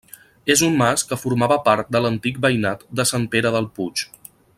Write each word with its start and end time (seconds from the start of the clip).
És 0.53 0.61
un 0.67 0.71
mas 0.77 1.03
que 1.11 1.19
formava 1.23 1.57
part 1.67 1.91
de 1.97 2.01
l'antic 2.05 2.39
veïnat 2.47 2.85
de 3.01 3.07
Sant 3.11 3.29
Pere 3.37 3.53
del 3.59 3.69
Puig. 3.77 4.07